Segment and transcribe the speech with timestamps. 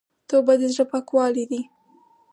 [0.29, 1.61] توبه د زړه پاکوالی ده.